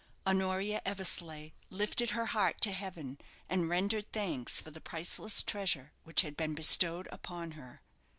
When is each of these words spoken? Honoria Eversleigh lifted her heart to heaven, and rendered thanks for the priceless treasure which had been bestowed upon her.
Honoria 0.25 0.81
Eversleigh 0.83 1.51
lifted 1.69 2.09
her 2.09 2.25
heart 2.25 2.59
to 2.61 2.71
heaven, 2.71 3.19
and 3.47 3.69
rendered 3.69 4.11
thanks 4.11 4.59
for 4.59 4.71
the 4.71 4.81
priceless 4.81 5.43
treasure 5.43 5.91
which 6.05 6.21
had 6.21 6.35
been 6.35 6.55
bestowed 6.55 7.07
upon 7.11 7.51
her. 7.51 7.83